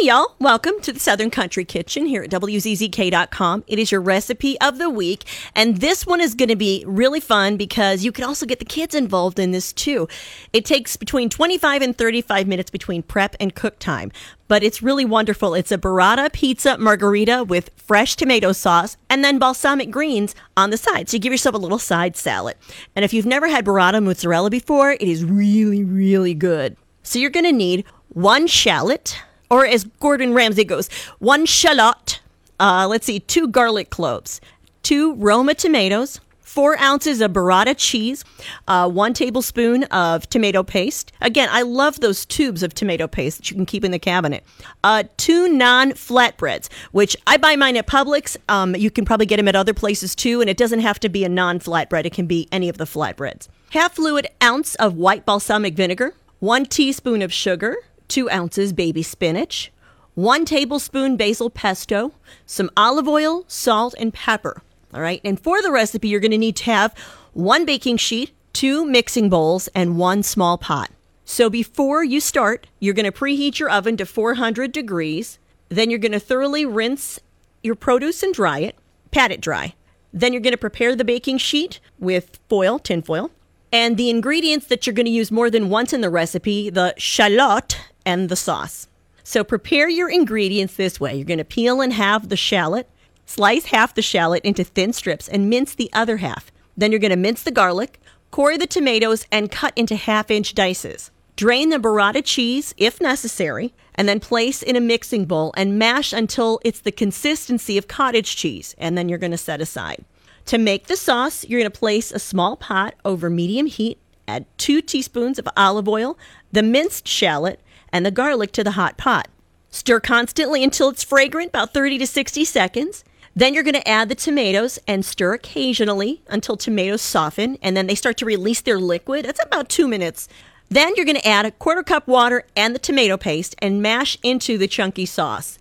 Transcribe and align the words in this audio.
Hey, 0.00 0.06
y'all. 0.06 0.34
Welcome 0.38 0.80
to 0.80 0.94
the 0.94 0.98
Southern 0.98 1.28
Country 1.28 1.62
Kitchen 1.62 2.06
here 2.06 2.22
at 2.22 2.30
WZZK.com. 2.30 3.64
It 3.66 3.78
is 3.78 3.92
your 3.92 4.00
recipe 4.00 4.58
of 4.58 4.78
the 4.78 4.88
week. 4.88 5.24
And 5.54 5.76
this 5.76 6.06
one 6.06 6.22
is 6.22 6.34
going 6.34 6.48
to 6.48 6.56
be 6.56 6.82
really 6.86 7.20
fun 7.20 7.58
because 7.58 8.02
you 8.02 8.10
can 8.10 8.24
also 8.24 8.46
get 8.46 8.60
the 8.60 8.64
kids 8.64 8.94
involved 8.94 9.38
in 9.38 9.50
this 9.50 9.74
too. 9.74 10.08
It 10.54 10.64
takes 10.64 10.96
between 10.96 11.28
25 11.28 11.82
and 11.82 11.98
35 11.98 12.48
minutes 12.48 12.70
between 12.70 13.02
prep 13.02 13.36
and 13.38 13.54
cook 13.54 13.78
time. 13.78 14.10
But 14.48 14.62
it's 14.62 14.82
really 14.82 15.04
wonderful. 15.04 15.52
It's 15.52 15.70
a 15.70 15.76
burrata 15.76 16.32
pizza 16.32 16.78
margherita 16.78 17.44
with 17.44 17.68
fresh 17.76 18.16
tomato 18.16 18.52
sauce 18.52 18.96
and 19.10 19.22
then 19.22 19.38
balsamic 19.38 19.90
greens 19.90 20.34
on 20.56 20.70
the 20.70 20.78
side. 20.78 21.10
So 21.10 21.16
you 21.16 21.20
give 21.20 21.32
yourself 21.34 21.54
a 21.54 21.58
little 21.58 21.78
side 21.78 22.16
salad. 22.16 22.56
And 22.96 23.04
if 23.04 23.12
you've 23.12 23.26
never 23.26 23.48
had 23.48 23.66
burrata 23.66 24.02
mozzarella 24.02 24.48
before, 24.48 24.92
it 24.92 25.02
is 25.02 25.26
really, 25.26 25.84
really 25.84 26.32
good. 26.32 26.78
So 27.02 27.18
you're 27.18 27.28
going 27.28 27.44
to 27.44 27.52
need 27.52 27.84
one 28.08 28.46
shallot 28.46 29.20
or 29.50 29.66
as 29.66 29.84
Gordon 30.00 30.32
Ramsay 30.32 30.64
goes, 30.64 30.88
one 31.18 31.44
shallot. 31.46 32.20
Uh, 32.58 32.86
let's 32.88 33.06
see, 33.06 33.20
two 33.20 33.48
garlic 33.48 33.90
cloves, 33.90 34.40
two 34.82 35.14
Roma 35.14 35.54
tomatoes, 35.54 36.20
four 36.50 36.76
ounces 36.80 37.20
of 37.20 37.32
burrata 37.32 37.74
cheese, 37.76 38.24
uh, 38.66 38.88
one 38.88 39.14
tablespoon 39.14 39.84
of 39.84 40.28
tomato 40.28 40.64
paste. 40.64 41.12
Again, 41.20 41.48
I 41.50 41.62
love 41.62 42.00
those 42.00 42.26
tubes 42.26 42.64
of 42.64 42.74
tomato 42.74 43.06
paste 43.06 43.38
that 43.38 43.50
you 43.50 43.56
can 43.56 43.66
keep 43.66 43.84
in 43.84 43.92
the 43.92 44.00
cabinet. 44.00 44.44
Uh, 44.82 45.04
two 45.16 45.48
naan 45.48 45.92
flatbreads, 45.92 46.68
which 46.90 47.16
I 47.26 47.36
buy 47.36 47.54
mine 47.54 47.76
at 47.76 47.86
Publix. 47.86 48.36
Um, 48.48 48.74
you 48.74 48.90
can 48.90 49.04
probably 49.04 49.26
get 49.26 49.36
them 49.36 49.46
at 49.46 49.54
other 49.54 49.72
places 49.72 50.16
too, 50.16 50.40
and 50.40 50.50
it 50.50 50.56
doesn't 50.56 50.80
have 50.80 50.98
to 51.00 51.08
be 51.08 51.24
a 51.24 51.28
naan 51.28 51.62
flatbread, 51.62 52.04
it 52.04 52.12
can 52.12 52.26
be 52.26 52.48
any 52.50 52.68
of 52.68 52.78
the 52.78 52.84
flatbreads. 52.84 53.46
Half 53.70 53.94
fluid 53.94 54.26
ounce 54.42 54.74
of 54.74 54.96
white 54.96 55.24
balsamic 55.24 55.74
vinegar, 55.74 56.14
one 56.40 56.66
teaspoon 56.66 57.22
of 57.22 57.32
sugar, 57.32 57.76
two 58.10 58.28
ounces 58.30 58.74
baby 58.74 59.02
spinach, 59.02 59.72
one 60.14 60.44
tablespoon 60.44 61.16
basil 61.16 61.48
pesto, 61.48 62.12
some 62.44 62.70
olive 62.76 63.08
oil, 63.08 63.44
salt, 63.48 63.94
and 63.98 64.12
pepper. 64.12 64.62
All 64.92 65.00
right. 65.00 65.20
And 65.24 65.40
for 65.40 65.62
the 65.62 65.70
recipe, 65.70 66.08
you're 66.08 66.20
going 66.20 66.30
to 66.32 66.38
need 66.38 66.56
to 66.56 66.64
have 66.64 66.94
one 67.32 67.64
baking 67.64 67.96
sheet, 67.96 68.32
two 68.52 68.84
mixing 68.84 69.30
bowls, 69.30 69.68
and 69.74 69.96
one 69.96 70.22
small 70.22 70.58
pot. 70.58 70.90
So 71.24 71.48
before 71.48 72.02
you 72.02 72.20
start, 72.20 72.66
you're 72.80 72.94
going 72.94 73.10
to 73.10 73.16
preheat 73.16 73.60
your 73.60 73.70
oven 73.70 73.96
to 73.98 74.04
400 74.04 74.72
degrees. 74.72 75.38
Then 75.68 75.88
you're 75.88 76.00
going 76.00 76.12
to 76.12 76.20
thoroughly 76.20 76.66
rinse 76.66 77.20
your 77.62 77.76
produce 77.76 78.22
and 78.22 78.34
dry 78.34 78.58
it, 78.58 78.76
pat 79.12 79.30
it 79.30 79.40
dry. 79.40 79.74
Then 80.12 80.32
you're 80.32 80.42
going 80.42 80.52
to 80.52 80.58
prepare 80.58 80.96
the 80.96 81.04
baking 81.04 81.38
sheet 81.38 81.78
with 82.00 82.40
foil, 82.48 82.80
tin 82.80 83.02
foil. 83.02 83.30
And 83.72 83.96
the 83.96 84.10
ingredients 84.10 84.66
that 84.66 84.86
you're 84.86 84.94
going 84.94 85.06
to 85.06 85.12
use 85.12 85.30
more 85.30 85.50
than 85.50 85.68
once 85.68 85.92
in 85.92 86.00
the 86.00 86.10
recipe, 86.10 86.68
the 86.68 86.94
shallot 86.96 87.78
and 88.10 88.28
the 88.28 88.36
sauce. 88.36 88.88
So 89.22 89.44
prepare 89.44 89.88
your 89.88 90.10
ingredients 90.10 90.74
this 90.74 90.98
way. 90.98 91.14
You're 91.14 91.24
going 91.24 91.38
to 91.38 91.44
peel 91.44 91.80
and 91.80 91.92
halve 91.92 92.28
the 92.28 92.36
shallot, 92.36 92.88
slice 93.24 93.66
half 93.66 93.94
the 93.94 94.02
shallot 94.02 94.44
into 94.44 94.64
thin 94.64 94.92
strips, 94.92 95.28
and 95.28 95.48
mince 95.48 95.74
the 95.74 95.90
other 95.92 96.16
half. 96.16 96.50
Then 96.76 96.90
you're 96.90 96.98
going 96.98 97.10
to 97.10 97.16
mince 97.16 97.44
the 97.44 97.52
garlic, 97.52 98.00
core 98.32 98.58
the 98.58 98.66
tomatoes, 98.66 99.26
and 99.30 99.50
cut 99.50 99.72
into 99.76 99.94
half 99.94 100.30
inch 100.30 100.54
dices. 100.54 101.10
Drain 101.36 101.68
the 101.68 101.78
burrata 101.78 102.22
cheese 102.24 102.74
if 102.76 103.00
necessary, 103.00 103.72
and 103.94 104.08
then 104.08 104.18
place 104.18 104.62
in 104.62 104.74
a 104.74 104.80
mixing 104.80 105.24
bowl 105.24 105.54
and 105.56 105.78
mash 105.78 106.12
until 106.12 106.60
it's 106.64 106.80
the 106.80 106.92
consistency 106.92 107.78
of 107.78 107.86
cottage 107.86 108.34
cheese, 108.34 108.74
and 108.78 108.98
then 108.98 109.08
you're 109.08 109.18
going 109.18 109.30
to 109.30 109.38
set 109.38 109.60
aside. 109.60 110.04
To 110.46 110.58
make 110.58 110.88
the 110.88 110.96
sauce, 110.96 111.44
you're 111.46 111.60
going 111.60 111.70
to 111.70 111.78
place 111.78 112.10
a 112.10 112.18
small 112.18 112.56
pot 112.56 112.94
over 113.04 113.30
medium 113.30 113.66
heat, 113.66 113.98
add 114.26 114.46
two 114.58 114.82
teaspoons 114.82 115.38
of 115.38 115.48
olive 115.56 115.88
oil, 115.88 116.18
the 116.50 116.62
minced 116.62 117.06
shallot, 117.06 117.60
and 117.92 118.04
the 118.04 118.10
garlic 118.10 118.52
to 118.52 118.64
the 118.64 118.72
hot 118.72 118.96
pot. 118.96 119.28
Stir 119.70 120.00
constantly 120.00 120.64
until 120.64 120.88
it's 120.88 121.04
fragrant, 121.04 121.50
about 121.50 121.72
30 121.72 121.98
to 121.98 122.06
60 122.06 122.44
seconds. 122.44 123.04
Then 123.36 123.54
you're 123.54 123.62
going 123.62 123.74
to 123.74 123.88
add 123.88 124.08
the 124.08 124.14
tomatoes 124.14 124.78
and 124.88 125.04
stir 125.04 125.34
occasionally 125.34 126.22
until 126.28 126.56
tomatoes 126.56 127.00
soften 127.00 127.58
and 127.62 127.76
then 127.76 127.86
they 127.86 127.94
start 127.94 128.16
to 128.18 128.24
release 128.24 128.60
their 128.60 128.80
liquid. 128.80 129.24
That's 129.24 129.42
about 129.44 129.68
two 129.68 129.86
minutes. 129.86 130.28
Then 130.68 130.94
you're 130.96 131.06
going 131.06 131.16
to 131.16 131.28
add 131.28 131.46
a 131.46 131.52
quarter 131.52 131.82
cup 131.82 132.08
water 132.08 132.44
and 132.56 132.74
the 132.74 132.80
tomato 132.80 133.16
paste 133.16 133.54
and 133.58 133.82
mash 133.82 134.16
into 134.22 134.58
the 134.58 134.68
chunky 134.68 135.06
sauce. 135.06 135.58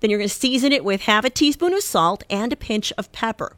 Then 0.00 0.10
you're 0.10 0.18
going 0.18 0.28
to 0.28 0.34
season 0.34 0.72
it 0.72 0.84
with 0.84 1.02
half 1.02 1.24
a 1.24 1.30
teaspoon 1.30 1.72
of 1.72 1.82
salt 1.82 2.24
and 2.28 2.52
a 2.52 2.56
pinch 2.56 2.92
of 2.98 3.12
pepper. 3.12 3.56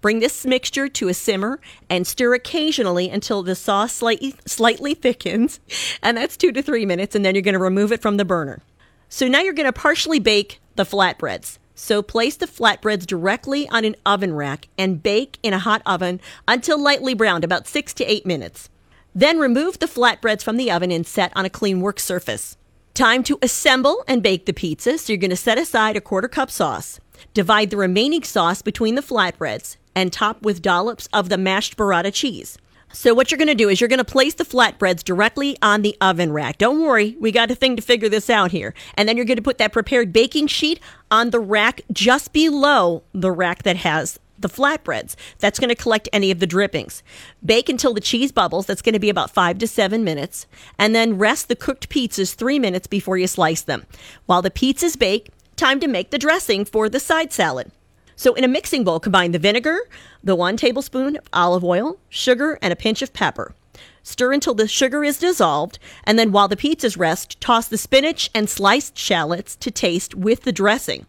Bring 0.00 0.20
this 0.20 0.46
mixture 0.46 0.88
to 0.88 1.08
a 1.08 1.14
simmer 1.14 1.60
and 1.88 2.06
stir 2.06 2.34
occasionally 2.34 3.08
until 3.10 3.42
the 3.42 3.54
sauce 3.54 3.92
slightly, 3.92 4.34
slightly 4.46 4.94
thickens, 4.94 5.60
and 6.02 6.16
that's 6.16 6.36
two 6.36 6.52
to 6.52 6.62
three 6.62 6.86
minutes, 6.86 7.14
and 7.14 7.24
then 7.24 7.34
you're 7.34 7.42
going 7.42 7.54
to 7.54 7.58
remove 7.58 7.92
it 7.92 8.02
from 8.02 8.16
the 8.16 8.24
burner. 8.24 8.62
So 9.08 9.28
now 9.28 9.40
you're 9.40 9.52
going 9.52 9.66
to 9.66 9.72
partially 9.72 10.18
bake 10.18 10.60
the 10.76 10.84
flatbreads. 10.84 11.58
So 11.74 12.02
place 12.02 12.36
the 12.36 12.46
flatbreads 12.46 13.06
directly 13.06 13.68
on 13.68 13.84
an 13.84 13.96
oven 14.06 14.34
rack 14.34 14.68
and 14.78 15.02
bake 15.02 15.38
in 15.42 15.52
a 15.52 15.58
hot 15.58 15.82
oven 15.84 16.20
until 16.48 16.80
lightly 16.80 17.14
browned, 17.14 17.44
about 17.44 17.66
six 17.66 17.92
to 17.94 18.04
eight 18.04 18.24
minutes. 18.24 18.70
Then 19.14 19.38
remove 19.38 19.78
the 19.78 19.86
flatbreads 19.86 20.42
from 20.42 20.56
the 20.56 20.70
oven 20.70 20.90
and 20.90 21.06
set 21.06 21.32
on 21.36 21.44
a 21.44 21.50
clean 21.50 21.80
work 21.80 22.00
surface. 22.00 22.56
Time 22.94 23.22
to 23.24 23.38
assemble 23.42 24.04
and 24.08 24.22
bake 24.22 24.46
the 24.46 24.54
pizza. 24.54 24.96
So 24.96 25.12
you're 25.12 25.20
going 25.20 25.30
to 25.30 25.36
set 25.36 25.58
aside 25.58 25.96
a 25.96 26.00
quarter 26.00 26.28
cup 26.28 26.50
sauce. 26.50 26.98
Divide 27.34 27.70
the 27.70 27.76
remaining 27.76 28.22
sauce 28.22 28.62
between 28.62 28.94
the 28.94 29.02
flatbreads 29.02 29.76
and 29.94 30.12
top 30.12 30.42
with 30.42 30.62
dollops 30.62 31.08
of 31.12 31.28
the 31.28 31.38
mashed 31.38 31.76
burrata 31.76 32.12
cheese. 32.12 32.58
So 32.92 33.12
what 33.12 33.30
you're 33.30 33.38
going 33.38 33.48
to 33.48 33.54
do 33.54 33.68
is 33.68 33.80
you're 33.80 33.88
going 33.88 33.98
to 33.98 34.04
place 34.04 34.34
the 34.34 34.44
flatbreads 34.44 35.02
directly 35.02 35.58
on 35.60 35.82
the 35.82 35.96
oven 36.00 36.32
rack. 36.32 36.58
Don't 36.58 36.80
worry, 36.80 37.16
we 37.20 37.32
got 37.32 37.50
a 37.50 37.54
thing 37.54 37.76
to 37.76 37.82
figure 37.82 38.08
this 38.08 38.30
out 38.30 38.52
here. 38.52 38.74
And 38.94 39.08
then 39.08 39.16
you're 39.16 39.26
going 39.26 39.36
to 39.36 39.42
put 39.42 39.58
that 39.58 39.72
prepared 39.72 40.12
baking 40.12 40.46
sheet 40.46 40.80
on 41.10 41.30
the 41.30 41.40
rack 41.40 41.82
just 41.92 42.32
below 42.32 43.02
the 43.12 43.30
rack 43.30 43.64
that 43.64 43.76
has 43.76 44.18
the 44.38 44.48
flatbreads. 44.48 45.16
That's 45.38 45.58
going 45.58 45.68
to 45.68 45.74
collect 45.74 46.08
any 46.12 46.30
of 46.30 46.40
the 46.40 46.46
drippings. 46.46 47.02
Bake 47.44 47.68
until 47.68 47.94
the 47.94 48.00
cheese 48.00 48.32
bubbles. 48.32 48.66
That's 48.66 48.82
going 48.82 48.92
to 48.92 48.98
be 48.98 49.10
about 49.10 49.30
five 49.30 49.58
to 49.58 49.66
seven 49.66 50.04
minutes. 50.04 50.46
And 50.78 50.94
then 50.94 51.18
rest 51.18 51.48
the 51.48 51.56
cooked 51.56 51.88
pizzas 51.88 52.34
three 52.34 52.58
minutes 52.58 52.86
before 52.86 53.18
you 53.18 53.26
slice 53.26 53.62
them. 53.62 53.86
While 54.26 54.42
the 54.42 54.50
pizzas 54.50 54.98
bake, 54.98 55.30
time 55.56 55.80
to 55.80 55.88
make 55.88 56.10
the 56.10 56.18
dressing 56.18 56.64
for 56.64 56.88
the 56.88 57.00
side 57.00 57.32
salad. 57.32 57.72
So, 58.14 58.34
in 58.34 58.44
a 58.44 58.48
mixing 58.48 58.84
bowl, 58.84 59.00
combine 59.00 59.32
the 59.32 59.38
vinegar, 59.38 59.78
the 60.22 60.36
one 60.36 60.56
tablespoon 60.56 61.16
of 61.16 61.28
olive 61.32 61.64
oil, 61.64 61.98
sugar, 62.08 62.58
and 62.62 62.72
a 62.72 62.76
pinch 62.76 63.02
of 63.02 63.12
pepper. 63.12 63.54
Stir 64.02 64.32
until 64.32 64.54
the 64.54 64.68
sugar 64.68 65.02
is 65.02 65.18
dissolved, 65.18 65.78
and 66.04 66.18
then 66.18 66.32
while 66.32 66.48
the 66.48 66.56
pizzas 66.56 66.96
rest, 66.96 67.40
toss 67.40 67.68
the 67.68 67.76
spinach 67.76 68.30
and 68.34 68.48
sliced 68.48 68.96
shallots 68.96 69.56
to 69.56 69.70
taste 69.70 70.14
with 70.14 70.42
the 70.42 70.52
dressing. 70.52 71.06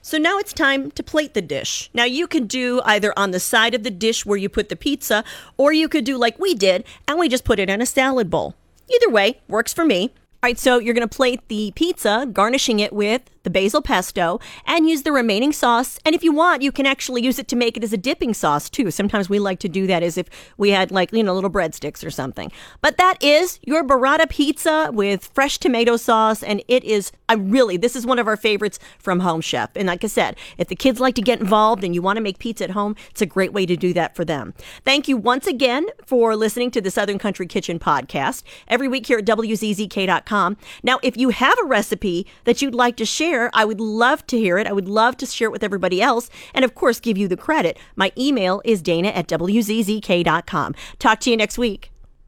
So 0.00 0.16
now 0.16 0.38
it's 0.38 0.52
time 0.52 0.92
to 0.92 1.02
plate 1.02 1.34
the 1.34 1.42
dish. 1.42 1.90
Now 1.92 2.04
you 2.04 2.28
can 2.28 2.46
do 2.46 2.80
either 2.84 3.12
on 3.16 3.32
the 3.32 3.40
side 3.40 3.74
of 3.74 3.82
the 3.82 3.90
dish 3.90 4.24
where 4.24 4.38
you 4.38 4.48
put 4.48 4.68
the 4.68 4.76
pizza, 4.76 5.24
or 5.56 5.72
you 5.72 5.88
could 5.88 6.04
do 6.04 6.16
like 6.16 6.38
we 6.38 6.54
did, 6.54 6.84
and 7.08 7.18
we 7.18 7.28
just 7.28 7.44
put 7.44 7.58
it 7.58 7.68
in 7.68 7.82
a 7.82 7.86
salad 7.86 8.30
bowl. 8.30 8.54
Either 8.88 9.10
way, 9.10 9.40
works 9.48 9.74
for 9.74 9.84
me. 9.84 10.12
All 10.46 10.48
right, 10.48 10.58
so 10.58 10.78
you're 10.78 10.94
to 10.94 11.08
plate 11.08 11.40
the 11.48 11.72
pizza, 11.74 12.28
garnishing 12.32 12.78
it 12.78 12.92
with 12.92 13.22
the 13.46 13.50
basil 13.50 13.80
pesto, 13.80 14.40
and 14.66 14.90
use 14.90 15.04
the 15.04 15.12
remaining 15.12 15.52
sauce. 15.52 16.00
And 16.04 16.16
if 16.16 16.24
you 16.24 16.32
want, 16.32 16.62
you 16.62 16.72
can 16.72 16.84
actually 16.84 17.22
use 17.22 17.38
it 17.38 17.46
to 17.46 17.54
make 17.54 17.76
it 17.76 17.84
as 17.84 17.92
a 17.92 17.96
dipping 17.96 18.34
sauce 18.34 18.68
too. 18.68 18.90
Sometimes 18.90 19.30
we 19.30 19.38
like 19.38 19.60
to 19.60 19.68
do 19.68 19.86
that 19.86 20.02
as 20.02 20.18
if 20.18 20.26
we 20.56 20.70
had 20.70 20.90
like, 20.90 21.12
you 21.12 21.22
know, 21.22 21.32
little 21.32 21.48
breadsticks 21.48 22.04
or 22.04 22.10
something. 22.10 22.50
But 22.80 22.96
that 22.96 23.22
is 23.22 23.60
your 23.62 23.84
burrata 23.84 24.28
pizza 24.28 24.90
with 24.92 25.30
fresh 25.32 25.58
tomato 25.58 25.96
sauce. 25.96 26.42
And 26.42 26.60
it 26.66 26.82
is, 26.82 27.12
I 27.28 27.34
really, 27.34 27.76
this 27.76 27.94
is 27.94 28.04
one 28.04 28.18
of 28.18 28.26
our 28.26 28.36
favorites 28.36 28.80
from 28.98 29.20
Home 29.20 29.40
Chef. 29.40 29.70
And 29.76 29.86
like 29.86 30.02
I 30.02 30.08
said, 30.08 30.36
if 30.58 30.66
the 30.66 30.74
kids 30.74 30.98
like 30.98 31.14
to 31.14 31.22
get 31.22 31.38
involved 31.38 31.84
and 31.84 31.94
you 31.94 32.02
want 32.02 32.16
to 32.16 32.22
make 32.22 32.40
pizza 32.40 32.64
at 32.64 32.70
home, 32.70 32.96
it's 33.10 33.22
a 33.22 33.26
great 33.26 33.52
way 33.52 33.64
to 33.64 33.76
do 33.76 33.92
that 33.92 34.16
for 34.16 34.24
them. 34.24 34.54
Thank 34.84 35.06
you 35.06 35.16
once 35.16 35.46
again 35.46 35.86
for 36.04 36.34
listening 36.34 36.72
to 36.72 36.80
the 36.80 36.90
Southern 36.90 37.20
Country 37.20 37.46
Kitchen 37.46 37.78
podcast 37.78 38.42
every 38.66 38.88
week 38.88 39.06
here 39.06 39.18
at 39.18 39.24
WZZK.com. 39.24 40.56
Now, 40.82 40.98
if 41.04 41.16
you 41.16 41.28
have 41.28 41.56
a 41.62 41.66
recipe 41.66 42.26
that 42.42 42.60
you'd 42.60 42.74
like 42.74 42.96
to 42.96 43.04
share, 43.04 43.35
I 43.52 43.64
would 43.64 43.80
love 43.80 44.26
to 44.28 44.38
hear 44.38 44.58
it. 44.58 44.66
I 44.66 44.72
would 44.72 44.88
love 44.88 45.16
to 45.18 45.26
share 45.26 45.48
it 45.48 45.52
with 45.52 45.64
everybody 45.64 46.00
else. 46.00 46.30
And 46.54 46.64
of 46.64 46.74
course, 46.74 47.00
give 47.00 47.18
you 47.18 47.28
the 47.28 47.36
credit. 47.36 47.78
My 47.94 48.12
email 48.16 48.62
is 48.64 48.82
dana 48.82 49.08
at 49.08 49.28
wzzk.com. 49.28 50.74
Talk 50.98 51.20
to 51.20 51.30
you 51.30 51.36
next 51.36 51.58
week. 51.58 51.90